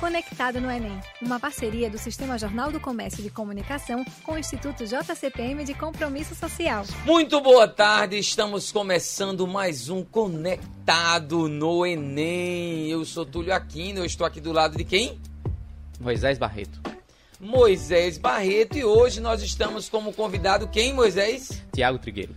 [0.00, 4.84] Conectado no Enem, uma parceria do Sistema Jornal do Comércio de Comunicação com o Instituto
[4.86, 6.84] JCPM de Compromisso Social.
[7.04, 12.88] Muito boa tarde, estamos começando mais um Conectado no Enem.
[12.88, 15.20] Eu sou Túlio Aquino, eu estou aqui do lado de quem?
[15.98, 16.80] Moisés Barreto.
[17.40, 21.60] Moisés Barreto e hoje nós estamos como convidado quem, Moisés?
[21.72, 22.36] Tiago Trigueiro.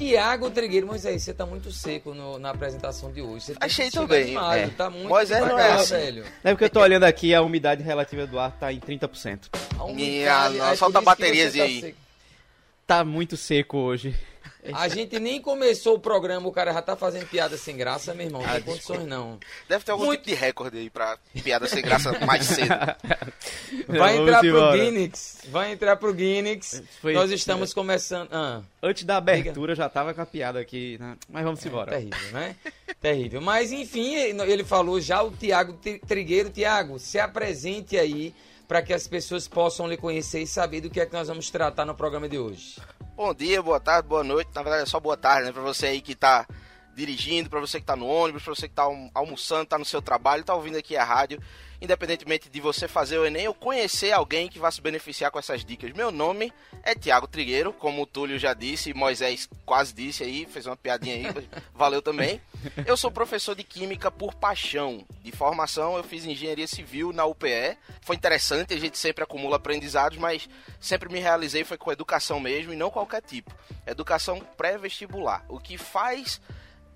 [0.00, 3.44] Tiago Trigueiro, Moisés, você tá muito seco no- na apresentação de hoje.
[3.46, 4.66] Você Achei também, animado, é.
[4.68, 5.94] Tá muito Moisés não é assim.
[5.94, 6.24] velho.
[6.42, 9.50] É porque eu tô olhando aqui, a umidade relativa do ar tá em 30%.
[9.52, 11.80] A Minha umidade, aí solta baterias você tá aí.
[11.80, 11.98] seco.
[12.86, 14.16] Tá muito seco hoje.
[14.74, 18.26] A gente nem começou o programa, o cara já tá fazendo piada sem graça, meu
[18.26, 18.42] irmão.
[18.42, 19.38] Não Ah, tem condições não.
[19.68, 22.68] Deve ter algum Muito- tipo de recorde aí pra piada sem graça mais cedo.
[23.88, 24.76] Vai Vamos entrar pro embora.
[24.78, 25.38] Guinness.
[25.48, 26.82] Vai entrar pro Guinness.
[27.00, 28.28] Foi- Nós estamos começando.
[28.32, 31.16] Ah, Antes da abertura já tava com a piada aqui, né?
[31.28, 31.90] Mas vamos embora.
[31.92, 32.56] terrível, né?
[33.00, 33.40] terrível.
[33.40, 36.50] Mas enfim, ele falou já o Tiago Trigueiro.
[36.50, 38.34] Tiago, se apresente aí
[38.68, 41.50] para que as pessoas possam lhe conhecer e saber do que é que nós vamos
[41.50, 42.76] tratar no programa de hoje.
[43.22, 44.48] Bom dia, boa tarde, boa noite.
[44.54, 45.52] Na verdade é só boa tarde, né?
[45.52, 46.46] Pra você aí que tá
[46.94, 49.84] dirigindo, pra você que tá no ônibus, pra você que tá alm- almoçando, tá no
[49.84, 51.38] seu trabalho, tá ouvindo aqui a rádio.
[51.80, 55.64] Independentemente de você fazer o Enem ou conhecer alguém que vai se beneficiar com essas
[55.64, 55.92] dicas.
[55.92, 60.66] Meu nome é Tiago Trigueiro, como o Túlio já disse, Moisés quase disse aí, fez
[60.66, 62.40] uma piadinha aí, valeu também.
[62.86, 65.06] Eu sou professor de Química por paixão.
[65.22, 67.78] De formação, eu fiz Engenharia Civil na UPE.
[68.02, 72.72] Foi interessante, a gente sempre acumula aprendizados, mas sempre me realizei foi com educação mesmo
[72.72, 73.54] e não qualquer tipo.
[73.86, 75.44] Educação pré-vestibular.
[75.48, 76.40] O que faz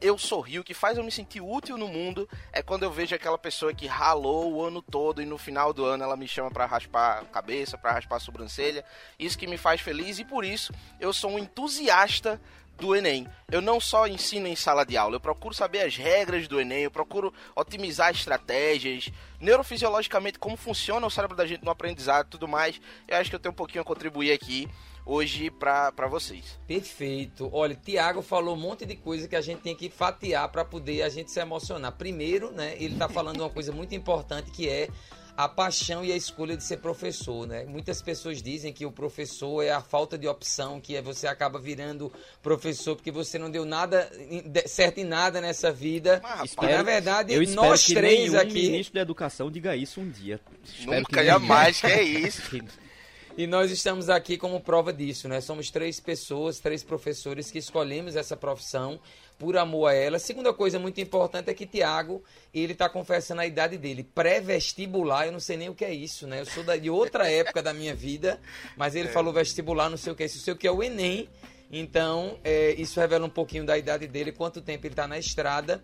[0.00, 3.14] eu sorrir, o que faz eu me sentir útil no mundo é quando eu vejo
[3.14, 6.50] aquela pessoa que ralou o ano todo e no final do ano ela me chama
[6.50, 8.84] pra raspar a cabeça, pra raspar a sobrancelha.
[9.18, 12.40] Isso que me faz feliz e por isso eu sou um entusiasta
[12.76, 13.28] do Enem.
[13.50, 16.84] Eu não só ensino em sala de aula, eu procuro saber as regras do Enem,
[16.84, 22.48] eu procuro otimizar estratégias, neurofisiologicamente como funciona o cérebro da gente no aprendizado e tudo
[22.48, 22.80] mais.
[23.06, 24.68] Eu acho que eu tenho um pouquinho a contribuir aqui
[25.04, 26.58] hoje pra, pra vocês.
[26.66, 27.48] Perfeito.
[27.52, 31.02] Olha, Tiago falou um monte de coisa que a gente tem que fatiar para poder
[31.02, 31.92] a gente se emocionar.
[31.92, 34.88] Primeiro, né, ele tá falando uma coisa muito importante que é
[35.36, 37.64] a paixão e a escolha de ser professor, né?
[37.64, 41.58] Muitas pessoas dizem que o professor é a falta de opção, que é você acaba
[41.58, 44.08] virando professor porque você não deu nada
[44.66, 46.20] certo em nada nessa vida.
[46.22, 49.50] Mas, E, rapaz, na verdade, eu espero nós que três nenhum aqui ministro da educação
[49.50, 50.40] diga isso um dia.
[50.64, 52.42] Espero nunca que jamais, que é isso.
[53.36, 55.40] E nós estamos aqui como prova disso, né?
[55.40, 59.00] Somos três pessoas, três professores que escolhemos essa profissão
[59.36, 60.20] por amor a ela.
[60.20, 64.04] Segunda coisa muito importante é que Tiago, ele tá confessando a idade dele.
[64.04, 66.42] Pré-vestibular, eu não sei nem o que é isso, né?
[66.42, 68.38] Eu sou da- de outra época da minha vida,
[68.76, 70.70] mas ele falou vestibular, não sei o que é isso, eu sei o que é
[70.70, 71.28] o Enem.
[71.72, 75.82] Então, é, isso revela um pouquinho da idade dele, quanto tempo ele tá na estrada.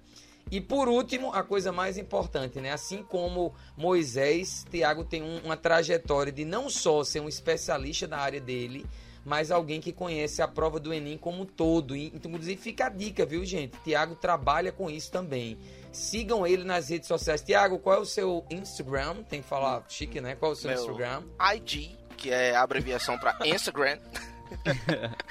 [0.51, 2.73] E por último, a coisa mais importante, né?
[2.73, 8.19] Assim como Moisés, Tiago tem um- uma trajetória de não só ser um especialista da
[8.19, 8.85] área dele,
[9.25, 11.95] mas alguém que conhece a prova do Enem como um todo.
[11.95, 13.77] E, inclusive, fica a dica, viu, gente?
[13.85, 15.59] Tiago trabalha com isso também.
[15.93, 17.43] Sigam ele nas redes sociais.
[17.43, 19.23] Tiago, qual é o seu Instagram?
[19.25, 20.35] Tem que falar chique, né?
[20.35, 21.23] Qual é o seu Meu Instagram?
[21.55, 23.99] IG, que é a abreviação pra Instagram,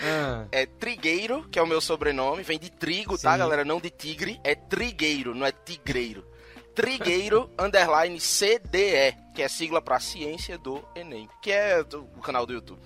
[0.01, 3.39] Ah, é Trigueiro, que é o meu sobrenome, vem de trigo, tá, Sim.
[3.39, 3.65] galera?
[3.65, 6.25] Não de tigre, é Trigueiro, não é tigreiro.
[6.73, 12.53] Trigueiro underline CDE, que é sigla pra Ciência do Enem, que é o canal do
[12.53, 12.79] YouTube.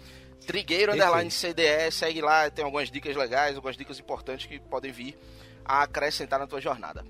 [0.46, 1.08] Trigueiro Perfeito.
[1.08, 5.18] underline CDE, segue lá, tem algumas dicas legais, algumas dicas importantes que podem vir
[5.64, 7.06] a acrescentar na tua jornada.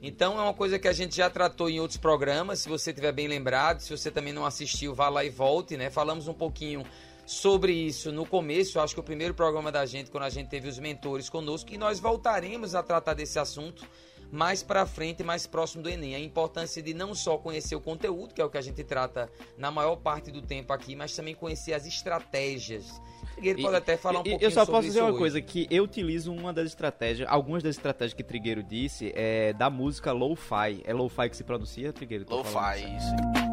[0.00, 2.58] Então é uma coisa que a gente já tratou em outros programas.
[2.58, 5.88] Se você tiver bem lembrado, se você também não assistiu, vá lá e volte, né?
[5.88, 6.84] Falamos um pouquinho
[7.26, 8.78] sobre isso no começo.
[8.78, 11.72] Eu acho que o primeiro programa da gente, quando a gente teve os mentores conosco,
[11.72, 13.86] e nós voltaremos a tratar desse assunto
[14.32, 16.14] mais pra frente, mais próximo do Enem.
[16.16, 19.30] A importância de não só conhecer o conteúdo, que é o que a gente trata
[19.56, 23.00] na maior parte do tempo aqui, mas também conhecer as estratégias.
[23.38, 25.18] Ele pode até falar um E- pouquinho Eu só sobre posso dizer isso uma hoje.
[25.18, 29.70] coisa, que eu utilizo uma das estratégias, algumas das estratégias que Trigueiro disse, é da
[29.70, 30.82] música Lo-Fi.
[30.84, 32.24] É Lo-Fi que se pronuncia, Trigueiro?
[32.28, 33.43] Lo-fi, isso.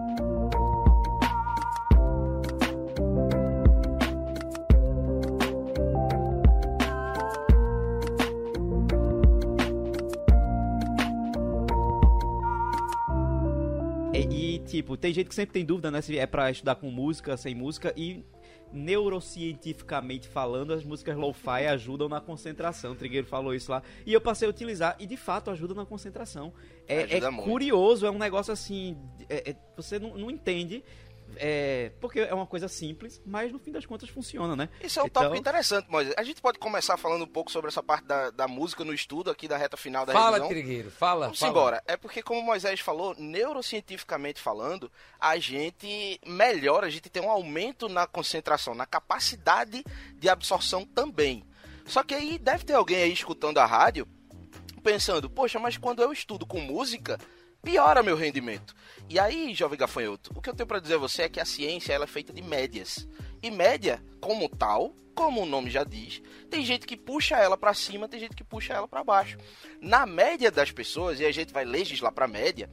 [14.82, 16.02] Tipo, tem gente que sempre tem dúvida, né?
[16.02, 17.94] Se é pra estudar com música, sem música.
[17.96, 18.24] E
[18.74, 22.94] neurocientificamente falando, as músicas lo-fi ajudam na concentração.
[22.94, 23.84] O Trigueiro falou isso lá.
[24.06, 26.54] E eu passei a utilizar, e de fato ajuda na concentração.
[26.88, 28.98] É, é curioso, é um negócio assim.
[29.30, 30.84] é- é- você não, não entende.
[31.38, 34.70] É, porque é uma coisa simples, mas no fim das contas funciona, né?
[34.82, 36.14] Isso é um Então- tópico interessante, Moisés.
[36.18, 39.30] A gente pode começar falando um pouco sobre essa parte da, da música no estudo
[39.32, 40.48] aqui da reta final da Fala, revisão.
[40.50, 41.26] Trigueiro, fala.
[41.28, 41.52] Vamos fala.
[41.52, 41.84] embora.
[41.88, 47.30] É porque, como o Moisés falou, neurocientificamente falando, a gente melhora, a gente tem um
[47.30, 49.84] aumento na concentração, na capacidade
[50.16, 51.44] de absorção também.
[51.86, 54.08] Só que aí deve ter alguém aí escutando a rádio
[54.84, 57.20] pensando, poxa, mas quando eu estudo com música,
[57.62, 58.76] piora meu rendimento.
[59.10, 61.46] E aí, jovem gafanhoto, o que eu tenho para dizer a você é que a
[61.46, 63.08] ciência ela é feita de médias.
[63.44, 67.74] E média, como tal, como o nome já diz, tem gente que puxa ela para
[67.74, 69.38] cima, tem gente que puxa ela para baixo.
[69.82, 72.70] Na média das pessoas, e a gente vai legislar para média,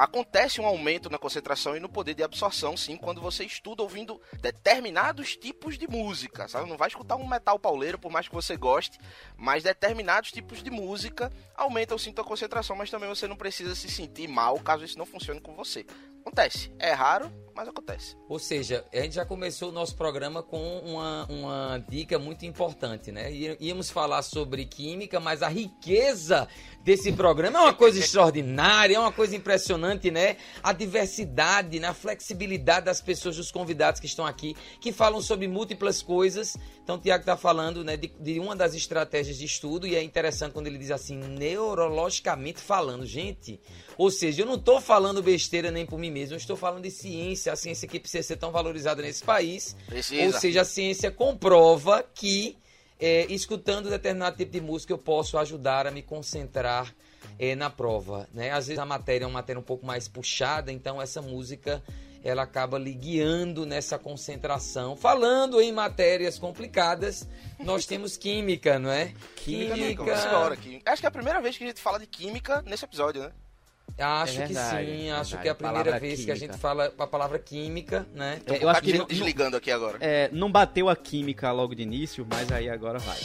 [0.00, 4.18] acontece um aumento na concentração e no poder de absorção, sim, quando você estuda ouvindo
[4.40, 6.70] determinados tipos de música, sabe?
[6.70, 8.98] Não vai escutar um metal pauleiro, por mais que você goste,
[9.36, 13.90] mas determinados tipos de música aumentam sim a concentração, mas também você não precisa se
[13.90, 15.84] sentir mal caso isso não funcione com você.
[16.20, 16.72] Acontece.
[16.78, 17.30] É raro,
[17.60, 18.16] mas acontece.
[18.26, 23.12] Ou seja, a gente já começou o nosso programa com uma, uma dica muito importante,
[23.12, 23.30] né?
[23.60, 26.48] Íamos falar sobre química, mas a riqueza
[26.82, 30.38] desse programa é uma coisa extraordinária, é uma coisa impressionante, né?
[30.62, 31.88] A diversidade, né?
[31.88, 36.56] a flexibilidade das pessoas, dos convidados que estão aqui, que falam sobre múltiplas coisas.
[36.82, 40.02] Então, o Tiago está falando né, de, de uma das estratégias de estudo, e é
[40.02, 43.04] interessante quando ele diz assim, neurologicamente falando.
[43.04, 43.60] Gente,
[43.96, 46.90] ou seja, eu não estou falando besteira nem por mim mesmo, eu estou falando de
[46.90, 49.76] ciência, a ciência que precisa ser tão valorizada nesse país.
[49.86, 50.24] Precisa.
[50.24, 52.56] Ou seja, a ciência comprova que
[52.98, 56.94] é, escutando determinado tipo de música eu posso ajudar a me concentrar
[57.38, 58.28] é, na prova.
[58.32, 58.50] Né?
[58.50, 61.82] Às vezes a matéria é uma matéria um pouco mais puxada, então essa música
[62.22, 64.94] ela acaba lhe guiando nessa concentração.
[64.94, 67.26] Falando em matérias complicadas,
[67.58, 69.14] nós temos química, não é?
[69.36, 70.82] Química, embora aqui.
[70.84, 73.32] Acho que é a primeira vez que a gente fala de química nesse episódio, né?
[73.98, 76.52] Acho É que verdade, sim, é acho que é a primeira vez que a química.
[76.52, 78.40] gente fala a palavra química, né?
[78.46, 79.98] É, eu acho que Tá não, desligando aqui agora.
[80.00, 83.18] é, não bateu a química logo de início, mas aí agora vai.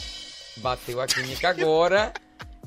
[0.58, 2.14] Bateu a química agora.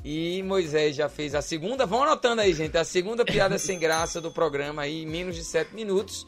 [0.03, 1.85] E Moisés já fez a segunda.
[1.85, 2.77] Vão anotando aí, gente.
[2.77, 6.25] A segunda piada sem graça do programa aí, em menos de sete minutos.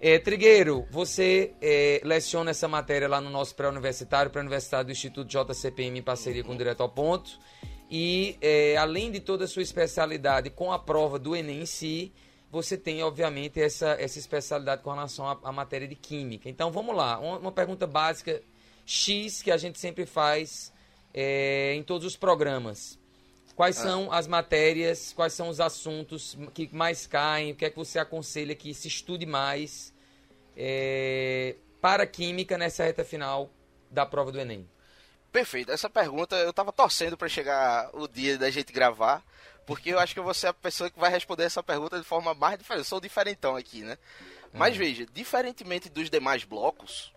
[0.00, 5.98] É, Trigueiro, você é, leciona essa matéria lá no nosso pré-universitário, pré-universitário do Instituto JCPM
[5.98, 7.38] em parceria com o Direto ao Ponto.
[7.90, 12.12] E é, além de toda a sua especialidade com a prova do Enem em si,
[12.50, 16.48] você tem, obviamente, essa, essa especialidade com relação à, à matéria de Química.
[16.48, 18.42] Então vamos lá, uma, uma pergunta básica
[18.84, 20.72] X que a gente sempre faz
[21.12, 22.98] é, em todos os programas.
[23.54, 27.76] Quais são as matérias, quais são os assuntos que mais caem, o que é que
[27.76, 29.92] você aconselha que se estude mais
[30.56, 33.50] é, para Química nessa reta final
[33.90, 34.64] da prova do Enem?
[35.32, 35.70] Perfeito.
[35.70, 39.22] Essa pergunta eu tava torcendo para chegar o dia da gente gravar,
[39.66, 42.04] porque eu acho que eu vou ser a pessoa que vai responder essa pergunta de
[42.04, 42.80] forma mais diferente.
[42.80, 43.98] Eu sou diferentão aqui, né?
[44.52, 47.12] Mas veja, diferentemente dos demais blocos,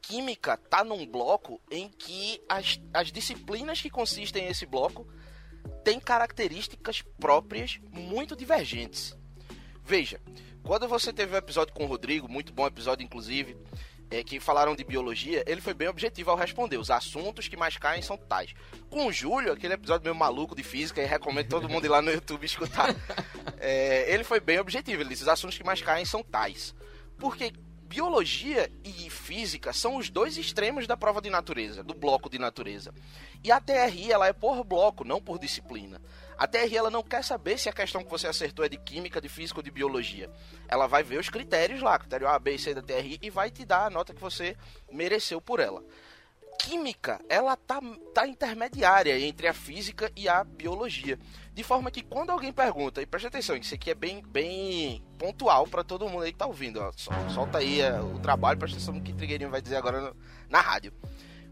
[0.00, 5.06] Química tá num bloco em que as, as disciplinas que consistem nesse bloco
[5.84, 9.16] têm características próprias muito divergentes.
[9.84, 10.20] Veja,
[10.62, 13.56] quando você teve o episódio com o Rodrigo, muito bom episódio inclusive,
[14.10, 16.76] é, que falaram de biologia, ele foi bem objetivo ao responder.
[16.76, 18.52] Os assuntos que mais caem são tais.
[18.88, 22.02] Com o Júlio, aquele episódio meio maluco de física, e recomendo todo mundo ir lá
[22.02, 22.94] no YouTube escutar.
[23.62, 25.02] É, ele foi bem objetivo.
[25.02, 26.74] Ele disse: os assuntos que mais caem são tais.
[27.18, 27.52] Porque
[27.82, 32.94] biologia e física são os dois extremos da prova de natureza, do bloco de natureza.
[33.44, 36.00] E a TRI ela é por bloco, não por disciplina.
[36.40, 39.20] A TRI ela não quer saber se a questão que você acertou é de química,
[39.20, 40.30] de física ou de biologia.
[40.66, 43.50] Ela vai ver os critérios lá, critério A, B e C da TRI e vai
[43.50, 44.56] te dar a nota que você
[44.90, 45.84] mereceu por ela.
[46.58, 47.78] Química, ela tá,
[48.14, 51.18] tá intermediária entre a física e a biologia.
[51.52, 55.66] De forma que quando alguém pergunta, e preste atenção, isso aqui é bem, bem pontual
[55.66, 56.80] para todo mundo aí que tá ouvindo.
[56.80, 60.00] Ó, Sol- solta aí é, o trabalho, presta atenção no que Trigueirinho vai dizer agora
[60.00, 60.16] no-
[60.48, 60.92] na rádio.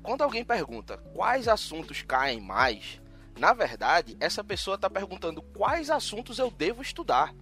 [0.02, 3.00] Quando alguém pergunta quais assuntos caem mais,
[3.38, 7.34] na verdade, essa pessoa está perguntando quais assuntos eu devo estudar.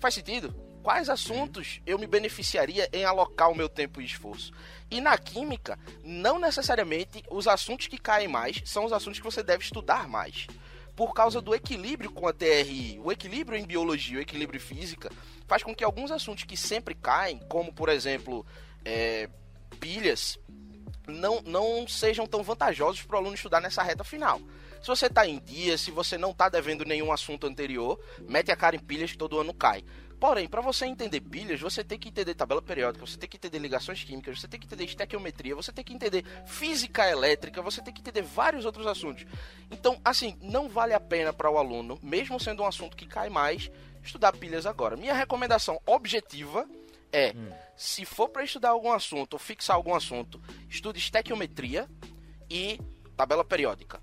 [0.00, 0.54] Faz sentido?
[0.82, 4.52] Quais assuntos eu me beneficiaria em alocar o meu tempo e esforço?
[4.90, 9.42] E na química, não necessariamente os assuntos que caem mais são os assuntos que você
[9.42, 10.48] deve estudar mais.
[10.96, 15.10] Por causa do equilíbrio com a TRI, o equilíbrio em biologia, o equilíbrio em física,
[15.46, 18.44] faz com que alguns assuntos que sempre caem, como por exemplo
[18.84, 19.28] é,
[19.78, 20.38] pilhas,
[21.06, 24.40] não, não sejam tão vantajosos para o aluno estudar nessa reta final.
[24.82, 28.56] Se você está em dia, se você não está devendo nenhum assunto anterior, mete a
[28.56, 29.84] cara em pilhas que todo ano cai.
[30.18, 33.58] Porém, para você entender pilhas, você tem que entender tabela periódica, você tem que entender
[33.58, 37.94] ligações químicas, você tem que entender estequiometria, você tem que entender física elétrica, você tem
[37.94, 39.24] que entender vários outros assuntos.
[39.70, 43.28] Então, assim, não vale a pena para o aluno, mesmo sendo um assunto que cai
[43.28, 43.70] mais,
[44.02, 44.96] estudar pilhas agora.
[44.96, 46.68] Minha recomendação objetiva
[47.12, 47.34] é,
[47.76, 51.88] se for para estudar algum assunto ou fixar algum assunto, estude estequiometria
[52.48, 52.80] e
[53.16, 54.00] tabela periódica.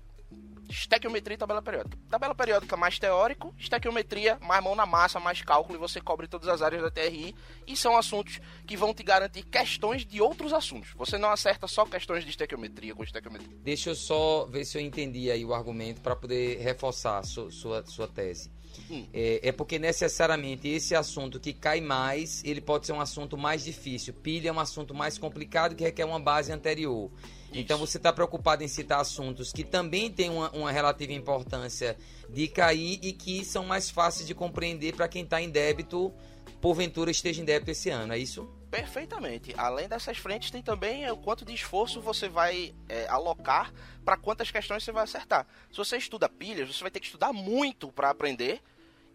[0.70, 1.98] Estequiometria e tabela periódica.
[2.08, 6.48] Tabela periódica mais teórico, estequiometria mais mão na massa, mais cálculo e você cobre todas
[6.48, 7.34] as áreas da TRI
[7.66, 10.90] e são assuntos que vão te garantir questões de outros assuntos.
[10.96, 13.56] Você não acerta só questões de estequiometria com estequiometria.
[13.62, 17.50] Deixa eu só ver se eu entendi aí o argumento para poder reforçar a su-
[17.50, 18.50] sua, sua tese.
[18.88, 19.06] Hum.
[19.12, 23.64] É, é porque necessariamente esse assunto que cai mais, ele pode ser um assunto mais
[23.64, 24.14] difícil.
[24.14, 27.10] Pilha é um assunto mais complicado que requer uma base anterior.
[27.52, 31.96] Então você está preocupado em citar assuntos que também têm uma, uma relativa importância
[32.28, 36.12] de cair e que são mais fáceis de compreender para quem está em débito,
[36.60, 38.48] porventura esteja em débito esse ano, é isso?
[38.70, 39.52] Perfeitamente.
[39.58, 43.72] Além dessas frentes, tem também o quanto de esforço você vai é, alocar
[44.04, 45.44] para quantas questões você vai acertar.
[45.72, 48.62] Se você estuda pilhas, você vai ter que estudar muito para aprender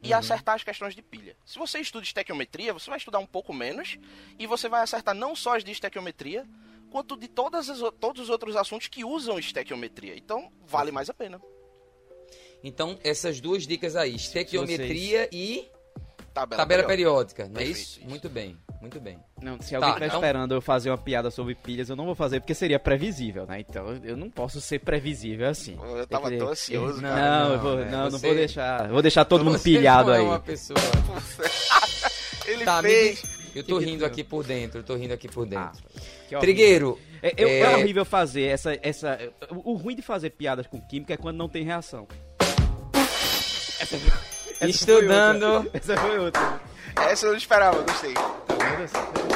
[0.04, 1.36] e acertar as questões de pilha.
[1.46, 3.98] Se você estuda estequiometria, você vai estudar um pouco menos
[4.38, 6.46] e você vai acertar não só as de estequiometria,
[6.96, 10.16] quanto de todas as, todos os outros assuntos que usam estequiometria.
[10.16, 11.42] Então, vale mais a pena.
[12.64, 15.68] Então, essas duas dicas aí, estequiometria e
[16.34, 17.44] Tabela, tabela periódica.
[17.44, 18.00] periódica, não é isso?
[18.00, 18.08] isso.
[18.10, 19.20] Muito bem, muito bem.
[19.42, 22.06] Não, se alguém Tá, estiver então- esperando eu fazer uma piada sobre pilhas, eu não
[22.06, 23.60] vou fazer porque seria previsível, né?
[23.60, 25.78] Então eu- não posso ser previsível assim.
[25.82, 27.22] Eu tava tão ansioso, Não, cara.
[27.22, 27.92] Não, não, eu vou, né?
[27.92, 28.88] não, não Você- vou deixar.
[28.90, 30.24] Vou deixar todo mundo pilhado não é aí.
[30.26, 30.80] uma pessoa.
[32.48, 33.22] Ele Tá, me fez.
[33.22, 35.86] diz- Eu tô Que rindo aqui por dentro, eu tô rindo aqui por Ah, dentro.
[36.22, 36.40] horrível.
[36.42, 39.18] Trigueiro, É, eu- é é- horrível fazer essa, essa.
[39.50, 42.06] O, ruim de fazer piadas com química é quando não tem reação.
[43.80, 45.72] Essa foi- essa foi estudando, outra.
[45.74, 46.62] Essa foi outra.
[47.10, 48.14] Essa eu não esperava, gostei.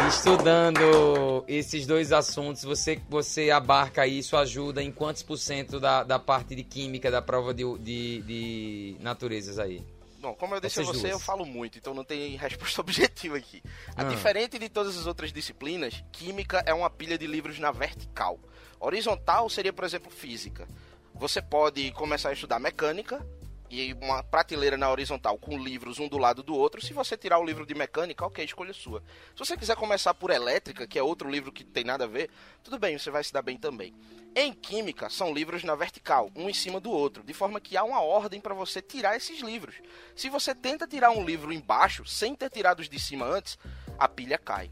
[0.08, 6.18] estudando esses dois assuntos, você, você abarca isso, ajuda em quantos por cento da, da
[6.20, 9.82] parte de química da prova de, de, de naturezas aí?
[10.20, 11.12] Bom, como eu disse a você, duas.
[11.14, 13.64] eu falo muito, então não tem resposta objetiva aqui.
[13.96, 14.04] A Ah.
[14.06, 18.40] Diferente de todas as outras disciplinas, química é uma pilha de livros na vertical.
[18.80, 20.68] Horizontal seria, por exemplo, física.
[21.16, 23.26] Você pode começar a estudar mecânica
[23.70, 26.84] e uma prateleira na horizontal com livros um do lado do outro.
[26.84, 29.02] Se você tirar o livro de mecânica, ok, escolha sua.
[29.36, 32.30] Se você quiser começar por elétrica, que é outro livro que tem nada a ver,
[32.64, 33.94] tudo bem, você vai se dar bem também.
[34.36, 37.84] Em química, são livros na vertical, um em cima do outro, de forma que há
[37.84, 39.76] uma ordem para você tirar esses livros.
[40.16, 43.58] Se você tenta tirar um livro embaixo, sem ter tirado os de cima antes,
[43.98, 44.70] a pilha cai.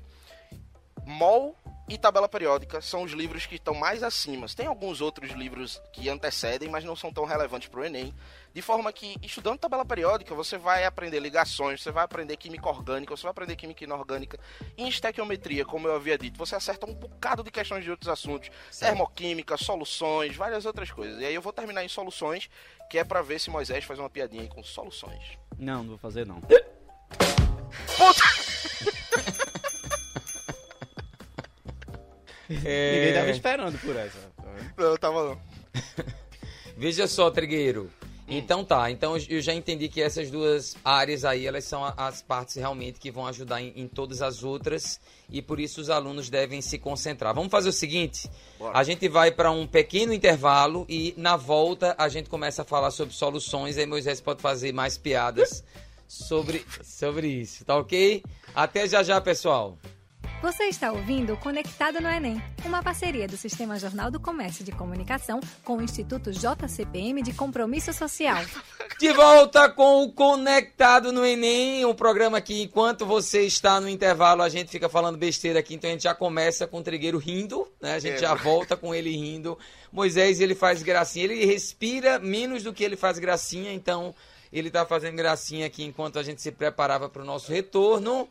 [1.05, 1.55] MOL
[1.89, 4.45] e tabela periódica são os livros que estão mais acima.
[4.47, 8.13] Tem alguns outros livros que antecedem, mas não são tão relevantes para o Enem.
[8.53, 13.15] De forma que, estudando tabela periódica, você vai aprender ligações, você vai aprender química orgânica,
[13.15, 14.37] você vai aprender química inorgânica.
[14.77, 18.49] Em estequiometria, como eu havia dito, você acerta um bocado de questões de outros assuntos.
[18.77, 21.21] Termoquímica, soluções, várias outras coisas.
[21.21, 22.49] E aí eu vou terminar em soluções,
[22.89, 25.37] que é para ver se Moisés faz uma piadinha aí com soluções.
[25.57, 26.41] Não, não vou fazer não.
[32.49, 34.17] Ninguém tava esperando por essa.
[34.77, 35.41] Não, tava não.
[36.77, 37.89] Veja só, Trigueiro.
[38.29, 42.57] Então tá, então eu já entendi que essas duas áreas aí, elas são as partes
[42.57, 44.99] realmente que vão ajudar em, em todas as outras
[45.29, 47.33] e por isso os alunos devem se concentrar.
[47.33, 48.77] Vamos fazer o seguinte, Bora.
[48.77, 52.91] a gente vai para um pequeno intervalo e na volta a gente começa a falar
[52.91, 55.63] sobre soluções, aí Moisés pode fazer mais piadas
[56.05, 58.21] sobre, sobre isso, tá ok?
[58.53, 59.77] Até já já, pessoal.
[60.41, 64.71] Você está ouvindo o Conectado no Enem, uma parceria do Sistema Jornal do Comércio de
[64.71, 68.37] Comunicação com o Instituto JCPM de Compromisso Social.
[68.99, 74.43] De volta com o Conectado no Enem, um programa que enquanto você está no intervalo
[74.43, 77.67] a gente fica falando besteira aqui, então a gente já começa com o Trigueiro rindo,
[77.81, 77.95] né?
[77.95, 78.19] A gente É.
[78.19, 79.57] já volta com ele rindo.
[79.91, 84.13] Moisés, ele faz gracinha, ele respira menos do que ele faz gracinha, então
[84.53, 88.29] ele tá fazendo gracinha aqui enquanto a gente se preparava para o nosso retorno.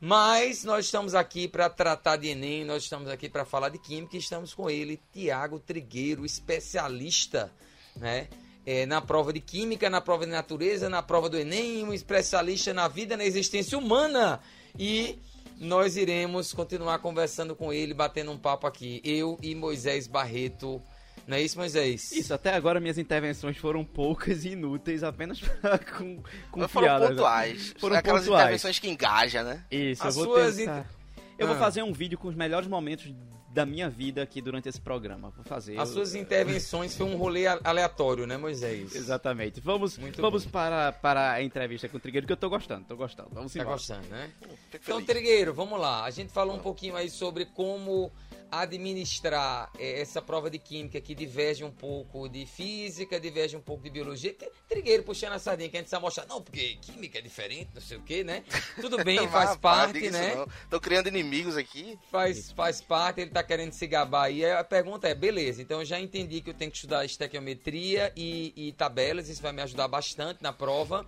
[0.00, 4.16] Mas nós estamos aqui para tratar de Enem, nós estamos aqui para falar de Química
[4.16, 7.50] e estamos com ele, Tiago Trigueiro, especialista
[7.98, 8.28] né?
[8.64, 12.74] É, na prova de Química, na prova de Natureza, na prova do Enem, um especialista
[12.74, 14.40] na vida, na existência humana.
[14.76, 15.18] E
[15.56, 19.00] nós iremos continuar conversando com ele, batendo um papo aqui.
[19.04, 20.82] Eu e Moisés Barreto.
[21.26, 22.12] Não é isso, Moisés?
[22.12, 26.86] Isso, até agora minhas intervenções foram poucas e inúteis, apenas pra- com, com Mas foram
[26.86, 27.08] piadas.
[27.10, 27.74] pontuais.
[27.78, 28.42] Foram Aquelas pontuais.
[28.44, 29.64] intervenções que engajam, né?
[29.70, 30.78] Isso, As eu vou suas tentar.
[30.80, 30.90] inter-
[31.38, 31.58] Eu vou Ah.
[31.58, 33.12] fazer um vídeo com os melhores momentos
[33.52, 35.30] da minha vida aqui durante esse programa.
[35.30, 35.78] Vou fazer.
[35.78, 38.94] As eu- suas intervenções foi um rolê aleatório, né, Moisés?
[38.94, 39.60] Exatamente.
[39.60, 40.50] Vamos, Muito vamos bom.
[40.50, 43.30] para, para a entrevista com o Trigueiro, que eu tô gostando, tô gostando.
[43.32, 43.76] Vamos Tá embora.
[43.76, 44.30] gostando, né?
[44.70, 45.02] Fico Então.
[45.02, 46.04] Trigueiro, vamos lá.
[46.04, 48.12] A gente falou um pouquinho aí sobre como
[48.50, 53.82] administrar eh, essa prova de química que diverge um pouco de física, diverge um pouco
[53.82, 54.32] de biologia.
[54.32, 57.70] Que- Trigueiro puxando a sardinha, que a gente precisa mostrar, não, porque química é diferente,
[57.74, 58.44] não sei o quê, né?
[58.80, 60.34] Tudo bem, Não, faz parte, né?
[60.34, 60.48] não.
[60.70, 61.98] Tô criando inimigos aqui.
[62.10, 64.44] Faz, faz parte, ele tá querendo se gabar aí.
[64.44, 68.52] A pergunta é, beleza, então eu já entendi que eu tenho que estudar estequiometria e,
[68.56, 71.06] e tabelas, isso vai me ajudar bastante na prova.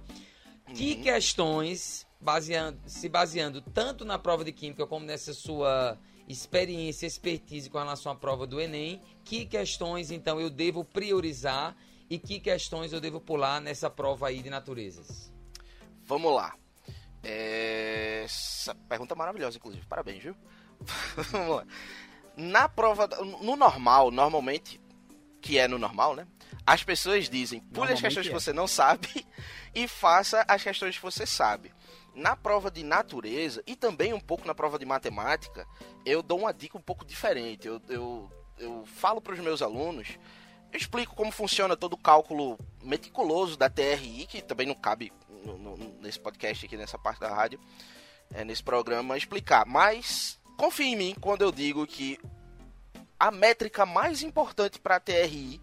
[0.74, 5.98] Que questões, baseando, se baseando tanto na prova de química como nessa sua
[6.28, 11.74] experiência, expertise com relação à prova do Enem, que questões então eu devo priorizar
[12.10, 15.32] e que questões eu devo pular nessa prova aí de naturezas?
[16.04, 16.54] Vamos lá.
[17.22, 19.84] É, Essa pergunta é maravilhosa, inclusive.
[19.86, 20.36] Parabéns, viu?
[21.30, 21.66] Vamos lá.
[22.36, 23.08] Na prova,
[23.42, 24.80] no normal, normalmente,
[25.40, 26.26] que é no normal, né?
[26.64, 28.38] As pessoas dizem, pule as questões que é.
[28.38, 29.08] você não sabe
[29.74, 31.72] e faça as questões que você sabe.
[32.18, 35.66] Na prova de natureza e também um pouco na prova de matemática,
[36.04, 37.68] eu dou uma dica um pouco diferente.
[37.68, 40.18] Eu, eu, eu falo para os meus alunos,
[40.72, 45.12] eu explico como funciona todo o cálculo meticuloso da TRI, que também não cabe
[45.44, 47.60] no- no- nesse podcast aqui, nessa parte da rádio,
[48.34, 49.64] é, nesse programa, explicar.
[49.64, 52.18] Mas confie em mim quando eu digo que
[53.18, 55.60] a métrica mais importante para a TRI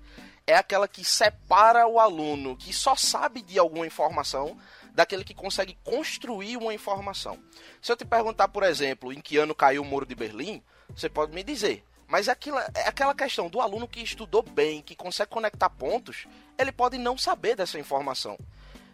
[0.48, 4.58] é aquela que separa o aluno que só sabe de alguma informação
[4.96, 7.38] daquele que consegue construir uma informação.
[7.82, 11.10] Se eu te perguntar, por exemplo, em que ano caiu o Muro de Berlim, você
[11.10, 11.84] pode me dizer.
[12.08, 16.26] Mas aquilo, é aquela questão do aluno que estudou bem, que consegue conectar pontos,
[16.58, 18.38] ele pode não saber dessa informação.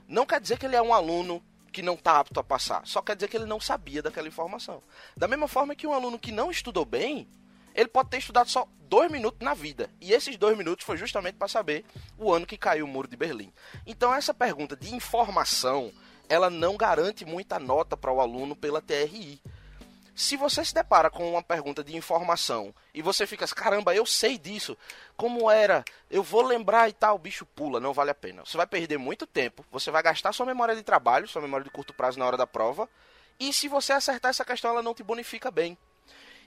[0.08, 3.02] Não quer dizer que ele é um aluno que não está apto a passar, só
[3.02, 4.82] quer dizer que ele não sabia daquela informação.
[5.16, 7.28] Da mesma forma que um aluno que não estudou bem,
[7.74, 9.90] ele pode ter estudado só dois minutos na vida.
[10.02, 11.86] E esses dois minutos foi justamente para saber
[12.18, 13.52] o ano que caiu o muro de Berlim.
[13.86, 15.92] Então essa pergunta de informação,
[16.28, 19.42] ela não garante muita nota para o aluno pela TRI.
[20.14, 24.06] Se você se depara com uma pergunta de informação e você fica assim, caramba, eu
[24.06, 24.78] sei disso,
[25.16, 28.46] como era, eu vou lembrar e tal, o bicho pula, não vale a pena.
[28.46, 31.72] Você vai perder muito tempo, você vai gastar sua memória de trabalho, sua memória de
[31.72, 32.90] curto prazo na hora da prova,
[33.40, 35.78] e se você acertar essa questão, ela não te bonifica bem.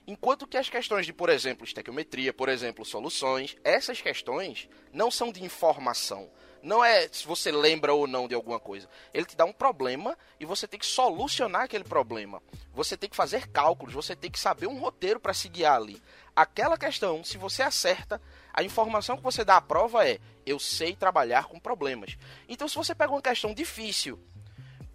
[0.06, 5.32] Enquanto que as questões de, por exemplo, estequiometria, por exemplo, soluções, essas questões não são
[5.32, 6.30] de informação.
[6.62, 8.88] Não é se você lembra ou não de alguma coisa.
[9.12, 12.42] Ele te dá um problema e você tem que solucionar aquele problema.
[12.72, 16.02] Você tem que fazer cálculos, você tem que saber um roteiro para se guiar ali.
[16.34, 18.20] Aquela questão, se você acerta,
[18.52, 22.16] a informação que você dá à prova é: eu sei trabalhar com problemas.
[22.48, 24.18] Então, se você pega uma questão difícil,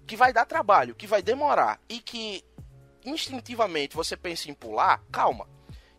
[0.07, 2.43] que vai dar trabalho, que vai demorar e que
[3.05, 5.47] instintivamente você pensa em pular, calma.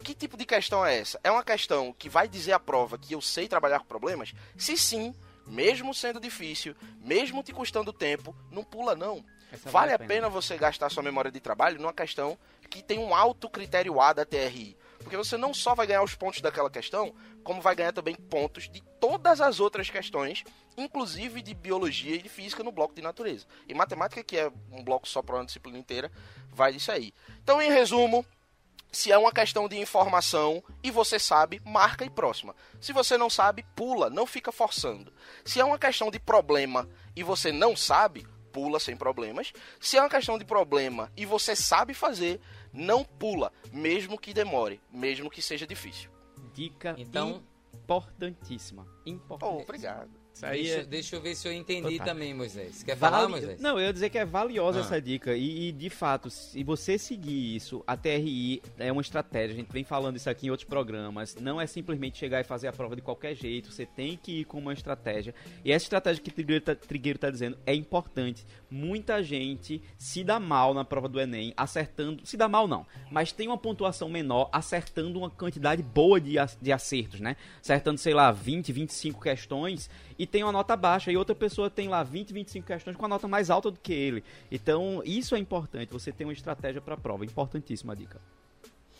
[0.03, 1.21] Que tipo de questão é essa?
[1.23, 4.33] É uma questão que vai dizer à prova que eu sei trabalhar com problemas?
[4.57, 5.15] Se sim,
[5.47, 9.23] mesmo sendo difícil, mesmo te custando tempo, não pula não.
[9.53, 12.39] Essa Vale a pena você gastar sua memória de trabalho numa questão
[12.71, 14.77] que tem um alto critério A da TRI.
[15.01, 18.69] Porque você não só vai ganhar os pontos daquela questão, como vai ganhar também pontos
[18.69, 20.45] de todas as outras questões,
[20.77, 23.47] inclusive de biologia e de física no bloco de natureza.
[23.67, 26.13] E matemática, que é um bloco só para uma disciplina inteira,
[26.53, 27.13] vai disso aí.
[27.43, 28.25] Então, em resumo,
[28.93, 32.55] se é uma questão de informação e você sabe, marca e próxima.
[32.81, 35.13] Se você não sabe, pula, não fica forçando.
[35.45, 39.53] Se é uma questão de problema e você não sabe, pula sem problemas.
[39.79, 42.41] Se é uma questão de problema e você sabe fazer,
[42.73, 46.11] não pula, mesmo que demore, mesmo que seja difícil.
[46.53, 48.87] Dica Então- importantíssima.
[49.07, 49.59] Importantíssima.
[49.59, 50.20] Oh, obrigado.
[50.33, 50.85] Isso aí Deixa, é...
[50.85, 52.83] deixa eu ver se eu entendi também, Moisés.
[52.83, 53.61] Quer falar, Moisés?
[53.61, 54.83] Não, eu ia dizer que é valiosa Ah.
[54.83, 55.35] essa dica.
[55.37, 59.55] E, e, de fato, se você seguir isso, a TRI é uma estratégia.
[59.55, 61.35] A gente vem falando isso aqui em outros programas.
[61.37, 63.71] Não é simplesmente chegar e fazer a prova de qualquer jeito.
[63.73, 65.35] Você tem que ir com uma estratégia.
[65.65, 68.47] E essa estratégia que o Trigueiro tá, Trigueiro tá dizendo é importante.
[68.71, 72.25] Muita gente se dá mal na prova do Enem, acertando.
[72.25, 72.87] Se dá mal, não.
[73.11, 77.37] Mas tem uma pontuação menor, acertando uma quantidade boa de, de acertos, né?
[77.61, 81.89] Acertando, sei lá, 20, 25 questões e tem uma nota baixa e outra pessoa tem
[81.89, 84.23] lá 20, 25 questões com a nota mais alta do que ele.
[84.53, 88.21] Então, isso é importante, você tem uma estratégia para a prova, importantíssima dica.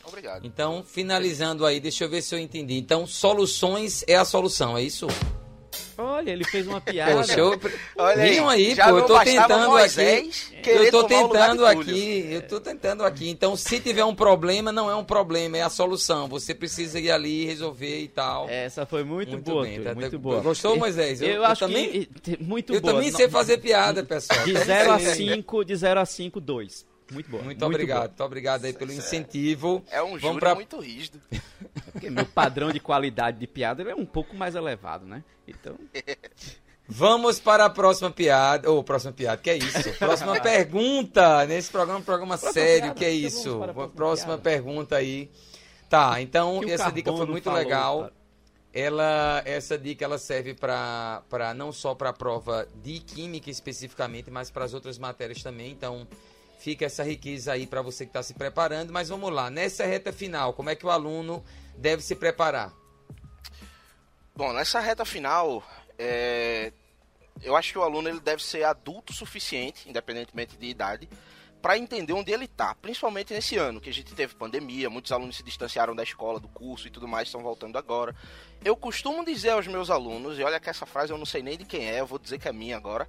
[0.03, 0.47] Obrigado.
[0.47, 2.73] Então, finalizando aí, deixa eu ver se eu entendi.
[2.73, 5.05] Então, soluções é a solução, é isso?
[5.97, 7.13] Olha, ele fez uma piada.
[7.13, 7.59] Poxa, eu...
[7.97, 10.69] Olha aí, aí, já pô, eu não tô tentando Moisés aqui.
[10.69, 13.29] Eu tô tentando aqui, eu tô tentando aqui.
[13.29, 16.27] Então, se tiver um problema, não é um problema, é a solução.
[16.27, 18.49] Você precisa ir ali resolver e tal.
[18.49, 20.41] Essa foi muito, Muito boa, bem, Túlio, tá- muito tá- boa.
[20.41, 21.21] Gostou, Moisés?
[21.21, 22.93] Eu, Eu- eu acho também- que muito eu boa.
[22.93, 24.39] também Não- sei fazer piada, pessoal.
[24.43, 25.15] De Também 0 a sei.
[25.15, 26.85] 5, de 0 a 5, 2.
[27.11, 27.43] Muito boa.
[27.43, 28.07] Muito, muito obrigado, boa.
[28.09, 29.83] muito obrigado aí pelo incentivo.
[29.91, 31.19] É um júri pra- muito rígido.
[31.91, 35.23] Porque meu padrão de qualidade de piada ele é um pouco mais elevado, né?
[35.47, 35.75] Então,
[36.93, 38.69] Vamos para a próxima piada.
[38.69, 39.93] Ou próxima piada, que é isso?
[39.97, 41.45] Próxima pergunta.
[41.45, 43.57] Nesse programa, um programa sério, piada, que é então isso?
[43.59, 45.29] próxima, próxima pergunta aí.
[45.89, 47.99] Tá, então essa dica foi muito falou, legal.
[48.01, 48.13] cara.
[48.73, 54.31] Ela, essa dica ela serve para para não só para a prova de química especificamente,
[54.31, 55.71] mas para as outras matérias também.
[55.71, 56.07] Então,
[56.61, 58.93] fica essa riqueza aí para você que está se preparando.
[58.93, 61.43] Mas vamos lá, nessa reta final, como é que o aluno
[61.75, 62.71] deve se preparar?
[64.35, 65.63] Bom, nessa reta final,
[65.97, 66.71] é,
[67.41, 71.09] eu acho que o aluno ele deve ser adulto o suficiente, independentemente de idade,
[71.61, 75.37] para entender onde ele está, principalmente nesse ano que a gente teve pandemia, muitos alunos
[75.37, 78.15] se distanciaram da escola, do curso e tudo mais, estão voltando agora.
[78.63, 81.57] Eu costumo dizer aos meus alunos, e olha que essa frase eu não sei nem
[81.57, 83.07] de quem é, eu vou dizer que é minha agora.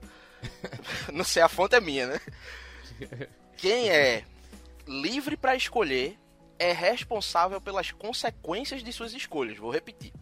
[1.12, 2.20] não sei, a fonte é minha, né?
[3.62, 4.24] Quem é
[4.88, 6.18] livre para escolher
[6.58, 9.56] é responsável pelas consequências de suas escolhas.
[9.56, 10.12] Vou repetir.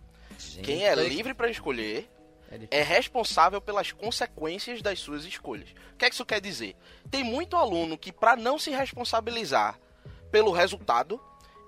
[0.62, 2.06] Quem é livre para escolher
[2.70, 5.70] é é responsável pelas consequências das suas escolhas.
[5.94, 6.76] O que é que isso quer dizer?
[7.10, 9.80] Tem muito aluno que, para não se responsabilizar
[10.30, 11.18] pelo resultado,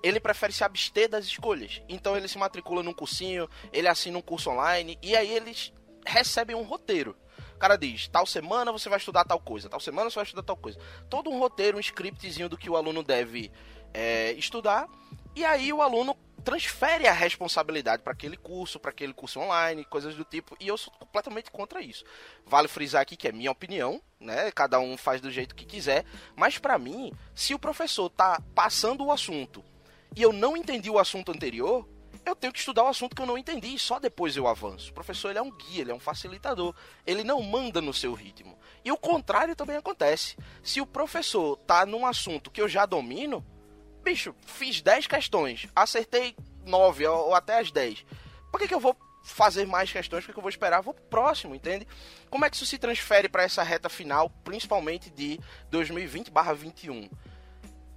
[0.03, 1.81] ele prefere se abster das escolhas.
[1.89, 5.73] Então ele se matricula num cursinho, ele assina um curso online e aí eles
[6.05, 7.17] recebem um roteiro.
[7.63, 10.57] Cara diz, tal semana você vai estudar tal coisa, tal semana você vai estudar tal
[10.57, 10.77] coisa.
[11.09, 13.49] Todo um roteiro, um scriptzinho do que o aluno deve
[13.93, 14.85] é, estudar.
[15.33, 20.13] E aí o aluno transfere a responsabilidade para aquele curso, para aquele curso online, coisas
[20.13, 20.57] do tipo.
[20.59, 22.03] E eu sou completamente contra isso.
[22.45, 24.51] Vale frisar aqui que é minha opinião, né?
[24.51, 26.03] Cada um faz do jeito que quiser.
[26.35, 29.63] Mas para mim, se o professor tá passando o assunto
[30.13, 31.87] e eu não entendi o assunto anterior,
[32.25, 34.91] eu tenho que estudar o assunto que eu não entendi e só depois eu avanço.
[34.91, 36.73] O professor ele é um guia, ele é um facilitador,
[37.05, 38.57] ele não manda no seu ritmo.
[38.83, 40.37] E o contrário também acontece.
[40.61, 43.45] Se o professor tá num assunto que eu já domino,
[44.03, 48.05] bicho, fiz 10 questões, acertei 9 ou até as 10.
[48.51, 50.23] Por que, que eu vou fazer mais questões?
[50.23, 50.81] Por que, que eu vou esperar?
[50.81, 51.87] Vou próximo, entende?
[52.29, 55.39] Como é que isso se transfere para essa reta final, principalmente de
[55.71, 57.09] 2020/21?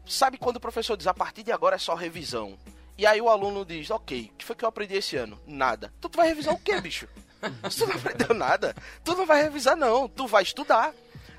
[0.07, 2.57] Sabe quando o professor diz a partir de agora é só revisão?
[2.99, 5.39] E aí o aluno diz, ok, o que foi que eu aprendi esse ano?
[5.47, 5.93] Nada.
[5.99, 7.09] Então tu vai revisar o quê, bicho?
[7.71, 10.93] Tu não aprendeu nada, tu não vai revisar não, tu vai estudar.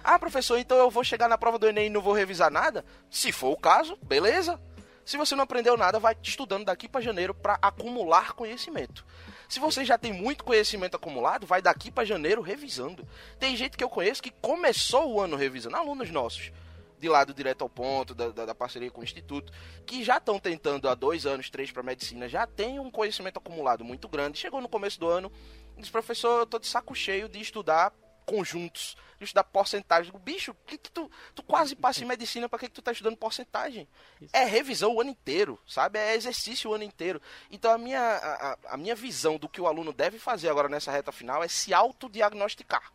[0.03, 2.85] Ah, professor, então eu vou chegar na prova do Enem e não vou revisar nada?
[3.09, 4.59] Se for o caso, beleza.
[5.03, 9.05] Se você não aprendeu nada, vai estudando daqui para janeiro para acumular conhecimento.
[9.49, 13.07] Se você já tem muito conhecimento acumulado, vai daqui para janeiro revisando.
[13.39, 16.51] Tem gente que eu conheço que começou o ano revisando, alunos nossos,
[16.99, 19.51] de lado direto ao ponto, da, da, da parceria com o Instituto,
[19.85, 23.83] que já estão tentando há dois anos, três para medicina, já tem um conhecimento acumulado
[23.83, 24.39] muito grande.
[24.39, 25.31] Chegou no começo do ano,
[25.77, 27.93] diz, professor, eu tô de saco cheio de estudar
[28.25, 30.05] conjuntos, de estudar porcentagem.
[30.11, 32.91] Digo, Bicho, que que tu, tu quase passa em medicina, para que, que tu tá
[32.91, 33.87] estudando porcentagem?
[34.33, 35.97] É revisão o ano inteiro, sabe?
[35.97, 37.21] É exercício o ano inteiro.
[37.49, 40.91] Então a minha, a- a minha visão do que o aluno deve fazer agora nessa
[40.91, 42.91] reta final é se autodiagnosticar.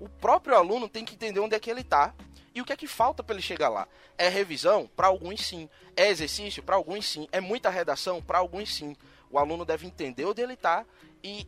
[0.00, 2.14] O próprio aluno tem que entender onde é que ele está
[2.54, 3.88] e o que é que falta para ele chegar lá.
[4.16, 4.88] É revisão?
[4.94, 5.68] Para alguns sim.
[5.96, 6.62] É exercício?
[6.62, 7.28] Para alguns sim.
[7.32, 8.22] É muita redação?
[8.22, 8.96] Para alguns sim.
[9.30, 10.86] O aluno deve entender onde ele está
[11.22, 11.46] e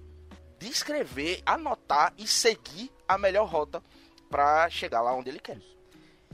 [0.59, 3.83] descrever, anotar e seguir a melhor rota
[4.29, 5.61] para chegar lá onde ele quer.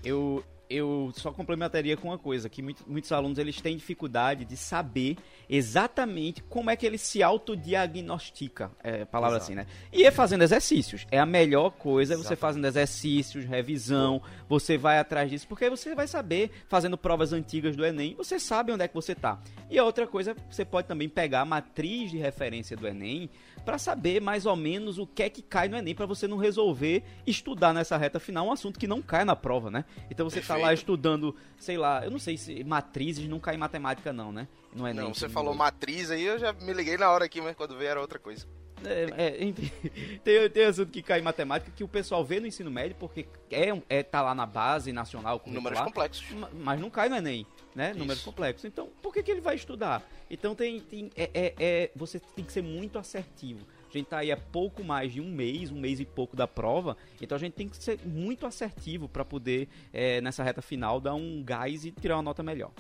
[0.03, 0.43] Eu,
[0.75, 5.17] eu só complementaria com uma coisa, que muito- muitos alunos eles têm dificuldade de saber
[5.49, 9.53] exatamente como é que ele se autodiagnostica, é, palavra Exato.
[9.53, 9.67] assim, né?
[9.93, 11.07] E é fazendo exercícios.
[11.11, 15.71] É a melhor coisa, é você fazendo exercícios, revisão, você vai atrás disso, porque aí
[15.71, 19.41] você vai saber, fazendo provas antigas do Enem, você sabe onde é que você tá.
[19.71, 23.29] E a outra coisa, você pode também pegar a matriz de referência do Enem
[23.64, 26.37] para saber mais ou menos o que é que cai no Enem, para você não
[26.37, 29.85] resolver estudar nessa reta final um assunto que não cai na prova, né?
[30.11, 30.79] Então você tá lá Perfeito.
[30.81, 34.48] estudando, sei lá, eu não sei se matrizes não cai em matemática não, né?
[34.75, 35.05] No Enem.
[35.05, 37.77] Não, você me falou matriz aí, eu já me liguei na hora aqui, mas quando
[37.77, 38.46] veio era outra coisa.
[38.85, 39.70] É, é, enfim,
[40.25, 43.29] tem, tem assunto que cai em matemática que o pessoal vê no ensino médio porque
[43.51, 46.29] é, é tá lá na base nacional Números complexos.
[46.33, 47.91] ma- mas não cai no Enem, né?
[47.91, 47.99] Isso.
[47.99, 48.65] Números complexos.
[48.65, 50.03] Então, por que, que ele vai estudar?
[50.31, 53.61] Então tem, tem é, é- é- você tem que ser muito assertivo.
[53.89, 56.49] A gente tá aí há pouco mais de um mês, um mês e pouco da
[56.49, 60.99] prova, então a gente tem que ser muito assertivo para poder é, nessa reta final
[60.99, 62.71] dar um gás e tirar uma nota melhor.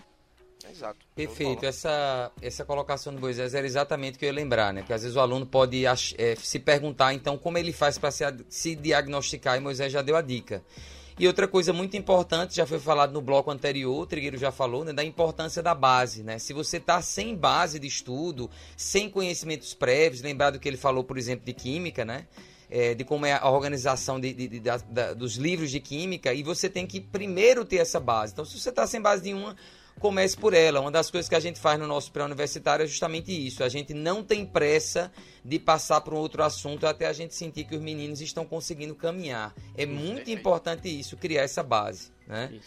[0.70, 0.98] Exato.
[1.14, 4.80] Perfeito, essa, essa colocação do Moisés era exatamente o que eu ia lembrar, né?
[4.80, 8.24] Porque às vezes o aluno pode eh, se perguntar, então, como ele faz para se,
[8.48, 10.62] se diagnosticar, e Moisés já deu a dica.
[11.18, 14.84] E outra coisa muito importante, já foi falado no bloco anterior, o Trigueiro já falou,
[14.84, 16.38] né, da importância da base, né?
[16.38, 21.18] Se você está sem base de estudo, sem conhecimentos prévios, lembrado que ele falou, por
[21.18, 22.26] exemplo, de química, né?
[22.72, 26.32] é, de como é a organização de, de, de, da, da, dos livros de química
[26.32, 28.32] e você tem que primeiro ter essa base.
[28.32, 29.54] Então, se você está sem base nenhuma,
[30.02, 30.80] comece por ela.
[30.80, 33.62] Uma das coisas que a gente faz no nosso pré-universitário é justamente isso.
[33.62, 35.12] A gente não tem pressa
[35.44, 38.96] de passar para um outro assunto até a gente sentir que os meninos estão conseguindo
[38.96, 39.54] caminhar.
[39.76, 42.10] É muito importante isso, criar essa base.
[42.26, 42.60] Né?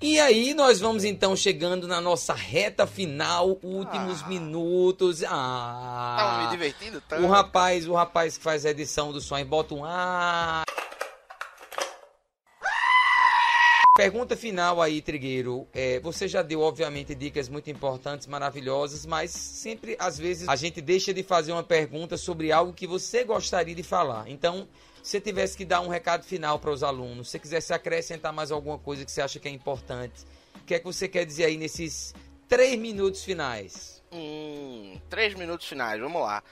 [0.00, 5.24] E aí nós vamos então chegando na nossa reta final, últimos ah, minutos.
[5.24, 7.24] Ah, tava me divertindo tanto.
[7.24, 10.65] O rapaz, o rapaz que faz a edição do sonho bota um ah.
[13.96, 15.66] Pergunta final aí, Trigueiro.
[15.72, 20.82] É, você já deu, obviamente, dicas muito importantes, maravilhosas, mas sempre, às vezes, a gente
[20.82, 24.28] deixa de fazer uma pergunta sobre algo que você gostaria de falar.
[24.28, 24.68] Então,
[25.02, 28.34] se você tivesse que dar um recado final para os alunos, se você quisesse acrescentar
[28.34, 31.24] mais alguma coisa que você acha que é importante, o que é que você quer
[31.24, 32.14] dizer aí nesses
[32.46, 34.02] três minutos finais?
[34.12, 36.42] Hum, três minutos finais, vamos lá.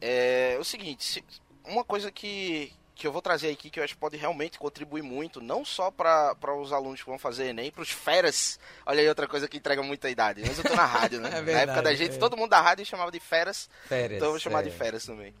[0.00, 1.22] É, é o seguinte,
[1.66, 5.02] uma coisa que, que eu vou trazer aqui que eu acho que pode realmente contribuir
[5.02, 8.58] muito, não só para os alunos que vão fazer Enem, para os feras.
[8.84, 10.42] Olha aí outra coisa que entrega muita idade.
[10.44, 11.28] Mas eu tô na rádio, né?
[11.38, 12.18] é verdade, na época da gente, é.
[12.18, 13.70] todo mundo da rádio chamava de feras.
[13.86, 14.62] Férias, então eu vou chamar é.
[14.64, 15.32] de feras também.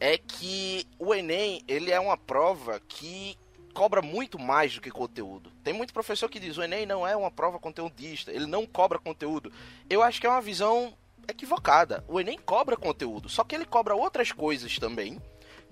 [0.00, 3.38] É que o Enem, ele é uma prova que
[3.74, 5.52] cobra muito mais do que conteúdo.
[5.62, 8.98] Tem muito professor que diz o Enem não é uma prova conteudista, ele não cobra
[8.98, 9.52] conteúdo.
[9.90, 10.96] Eu acho que é uma visão
[11.28, 12.02] equivocada.
[12.08, 15.20] O Enem cobra conteúdo, só que ele cobra outras coisas também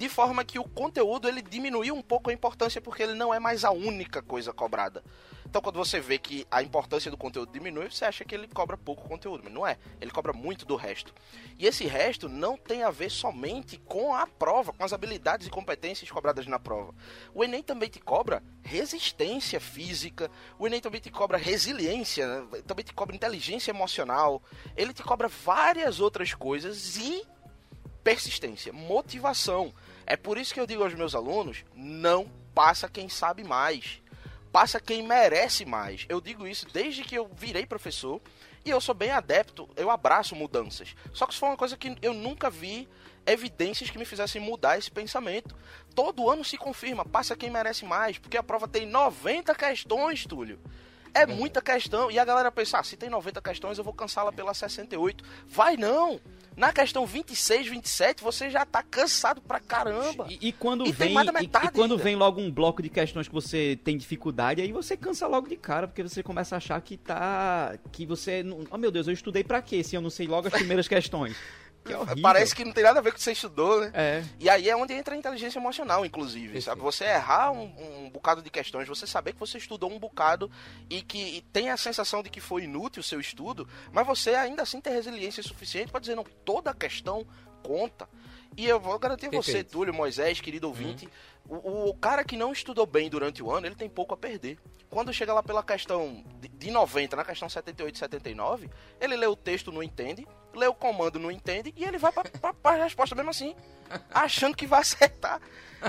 [0.00, 3.38] de forma que o conteúdo ele diminuiu um pouco a importância porque ele não é
[3.38, 5.04] mais a única coisa cobrada.
[5.44, 8.78] Então, quando você vê que a importância do conteúdo diminui, você acha que ele cobra
[8.78, 9.76] pouco conteúdo, mas não é.
[10.00, 11.12] Ele cobra muito do resto.
[11.58, 15.50] E esse resto não tem a ver somente com a prova, com as habilidades e
[15.50, 16.94] competências cobradas na prova.
[17.34, 22.62] O Enem também te cobra resistência física, o Enem também te cobra resiliência, né?
[22.66, 24.42] também te cobra inteligência emocional,
[24.74, 27.22] ele te cobra várias outras coisas e
[28.02, 29.72] persistência, motivação.
[30.10, 34.02] É por isso que eu digo aos meus alunos: não passa quem sabe mais,
[34.50, 36.04] passa quem merece mais.
[36.08, 38.20] Eu digo isso desde que eu virei professor
[38.64, 40.96] e eu sou bem adepto, eu abraço mudanças.
[41.12, 42.88] Só que isso foi uma coisa que eu nunca vi
[43.24, 45.56] evidências que me fizessem mudar esse pensamento.
[45.94, 50.58] Todo ano se confirma, passa quem merece mais, porque a prova tem 90 questões, Túlio.
[51.14, 52.10] É muita questão.
[52.10, 55.24] E a galera pensa, ah, se tem 90 questões, eu vou cansá-la pela 68.
[55.46, 56.20] Vai não!
[56.56, 60.26] Na questão 26, 27, você já tá cansado pra caramba.
[60.28, 63.32] E, e quando e vem e, e, quando vem logo um bloco de questões que
[63.32, 66.96] você tem dificuldade, aí você cansa logo de cara, porque você começa a achar que
[66.96, 70.48] tá que você, oh meu Deus, eu estudei para quê se eu não sei logo
[70.48, 71.36] as primeiras questões?
[71.84, 73.90] Que Parece que não tem nada a ver com o que você estudou, né?
[73.94, 74.24] É.
[74.38, 76.60] E aí é onde entra a inteligência emocional, inclusive.
[76.60, 76.80] Sabe?
[76.82, 80.50] Você errar um, um, bocado de questões, você saber que você estudou um bocado
[80.88, 84.34] e que e tem a sensação de que foi inútil o seu estudo, mas você
[84.34, 87.26] ainda assim tem resiliência suficiente para dizer, não, toda questão
[87.62, 88.08] conta.
[88.56, 91.08] E eu vou garantir a você, Túlio, Moisés, querido ouvinte,
[91.48, 91.58] uhum.
[91.58, 94.58] o, o, cara que não estudou bem durante o ano, ele tem pouco a perder.
[94.88, 99.26] Quando chega lá pela questão de, de 90, na questão 78 e 79, ele lê
[99.26, 102.30] o texto, não entende, lê o comando, não entende, e ele vai para
[102.64, 103.54] a resposta mesmo assim,
[104.10, 105.40] achando que vai acertar.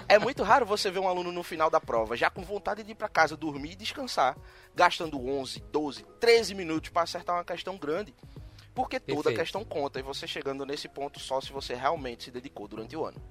[0.07, 2.91] É muito raro você ver um aluno no final da prova, já com vontade de
[2.91, 4.37] ir para casa dormir e descansar,
[4.73, 8.13] gastando 11, 12, 13 minutos para acertar uma questão grande.
[8.73, 9.23] Porque Perfeito.
[9.23, 12.95] toda questão conta e você chegando nesse ponto só se você realmente se dedicou durante
[12.95, 13.21] o ano.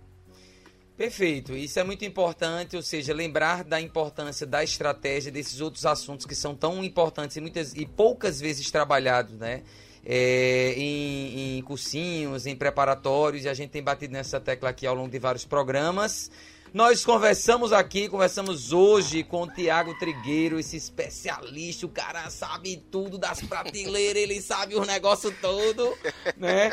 [0.98, 6.26] Perfeito, isso é muito importante, ou seja, lembrar da importância da estratégia desses outros assuntos
[6.26, 9.62] que são tão importantes e muitas e poucas vezes trabalhados, né?
[10.04, 14.94] É, em, em cursinhos, em preparatórios, e a gente tem batido nessa tecla aqui ao
[14.94, 16.30] longo de vários programas.
[16.72, 23.18] Nós conversamos aqui, conversamos hoje com o Tiago Trigueiro, esse especialista, o cara sabe tudo
[23.18, 25.92] das prateleiras, ele sabe o negócio todo,
[26.36, 26.72] né?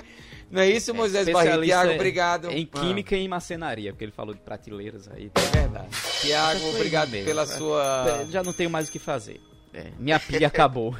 [0.52, 1.64] Não é isso, Moisés é, Barreto?
[1.64, 2.52] Tiago, obrigado.
[2.52, 3.20] Em química ah.
[3.20, 5.32] e em macenaria, porque ele falou de prateleiras aí.
[5.36, 5.88] É verdade.
[6.22, 7.26] Tiago, obrigado mesmo.
[7.26, 8.22] pela sua...
[8.22, 9.42] É, já não tenho mais o que fazer.
[9.74, 10.96] É, minha pilha acabou.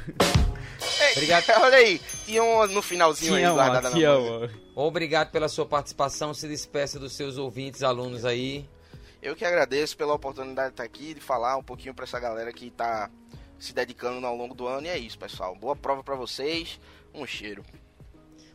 [1.12, 1.44] Obrigado.
[1.62, 6.32] Olha aí, tinha um no finalzinho tinha aí guardada na Obrigado pela sua participação.
[6.32, 8.68] Se despeça dos seus ouvintes, alunos aí.
[9.20, 12.52] Eu que agradeço pela oportunidade de estar aqui, de falar um pouquinho para essa galera
[12.52, 13.10] que está
[13.58, 14.86] se dedicando ao longo do ano.
[14.86, 15.56] E é isso, pessoal.
[15.56, 16.78] Boa prova para vocês.
[17.12, 17.64] Um cheiro.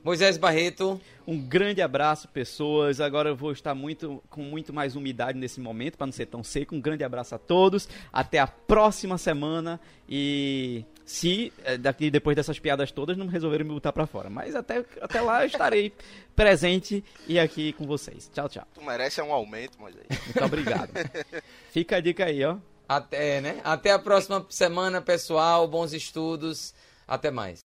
[0.04, 1.00] Moisés Barreto.
[1.26, 3.00] Um grande abraço, pessoas.
[3.00, 6.44] Agora eu vou estar muito com muito mais umidade nesse momento, para não ser tão
[6.44, 6.76] seco.
[6.76, 7.88] Um grande abraço a todos.
[8.12, 9.80] Até a próxima semana.
[10.08, 14.30] E se eh, daqui depois dessas piadas todas não resolverem me botar para fora.
[14.30, 15.94] Mas até, até lá eu estarei
[16.36, 18.30] presente e aqui com vocês.
[18.34, 18.68] Tchau, tchau.
[18.74, 20.06] Tu merece um aumento, Moisés.
[20.10, 20.92] Muito obrigado.
[21.72, 22.58] Fica a dica aí, ó.
[22.88, 23.62] Até, né?
[23.63, 25.68] Até a próxima semana, pessoal.
[25.68, 26.74] Bons estudos.
[27.08, 27.60] Até mais.